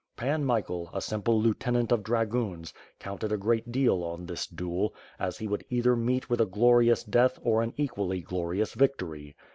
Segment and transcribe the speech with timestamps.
[0.17, 5.37] Pan Michael, a simple lieutenant of dragoons, counted a great deal on this duel, as
[5.37, 9.35] he would either meet with a glorious death or an equally glorious victory.